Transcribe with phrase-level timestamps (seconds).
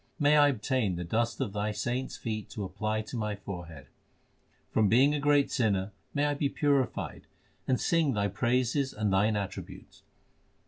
[0.17, 3.85] May I obtain the dust of Thy saints feet to apply to my forehead!
[4.71, 7.27] From being a great sinner may I be purified
[7.67, 10.01] and sing Thy praises and Thine attributes